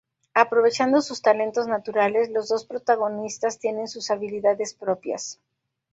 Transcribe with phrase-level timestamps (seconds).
[0.33, 5.39] Aprovechando sus talentos naturales, los dos protagonistas tienen sus habilidades propias.